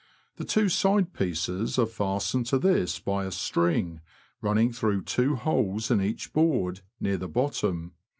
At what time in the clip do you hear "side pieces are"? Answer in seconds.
0.67-1.85